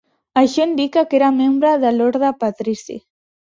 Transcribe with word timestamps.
Això 0.41 0.63
indica 0.69 1.03
que 1.11 1.17
era 1.19 1.29
membre 1.43 1.75
de 1.85 1.93
l'ordre 1.99 2.35
patrici. 2.47 3.01